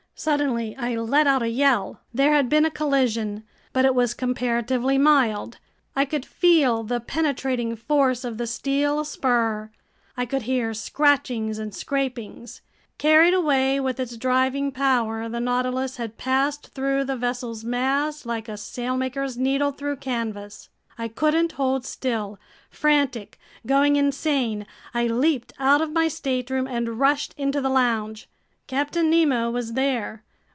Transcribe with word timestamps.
Suddenly 0.13 0.75
I 0.77 0.93
let 0.97 1.25
out 1.25 1.41
a 1.41 1.49
yell. 1.49 1.99
There 2.13 2.31
had 2.31 2.47
been 2.47 2.63
a 2.63 2.69
collision, 2.69 3.41
but 3.73 3.85
it 3.85 3.95
was 3.95 4.13
comparatively 4.13 4.99
mild. 4.99 5.57
I 5.95 6.05
could 6.05 6.27
feel 6.27 6.83
the 6.83 6.99
penetrating 6.99 7.75
force 7.75 8.23
of 8.23 8.37
the 8.37 8.45
steel 8.45 9.03
spur. 9.03 9.71
I 10.15 10.27
could 10.27 10.43
hear 10.43 10.75
scratchings 10.75 11.57
and 11.57 11.73
scrapings. 11.73 12.61
Carried 12.99 13.33
away 13.33 13.79
with 13.79 13.99
its 13.99 14.15
driving 14.15 14.71
power, 14.71 15.27
the 15.27 15.39
Nautilus 15.39 15.97
had 15.97 16.19
passed 16.19 16.67
through 16.67 17.05
the 17.05 17.15
vessel's 17.17 17.63
mass 17.63 18.23
like 18.23 18.47
a 18.47 18.57
sailmaker's 18.57 19.39
needle 19.39 19.71
through 19.71 19.95
canvas! 19.95 20.69
I 20.99 21.07
couldn't 21.07 21.53
hold 21.53 21.83
still. 21.83 22.37
Frantic, 22.69 23.39
going 23.65 23.95
insane, 23.95 24.67
I 24.93 25.07
leaped 25.07 25.51
out 25.57 25.81
of 25.81 25.91
my 25.93 26.07
stateroom 26.07 26.67
and 26.67 26.99
rushed 26.99 27.33
into 27.39 27.59
the 27.59 27.69
lounge. 27.69 28.27
Captain 28.67 29.09
Nemo 29.09 29.51
was 29.51 29.73
there. 29.73 30.23